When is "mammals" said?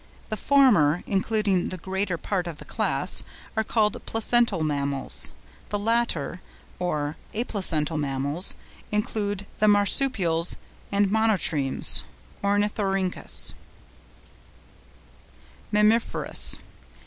4.63-5.29, 7.99-8.55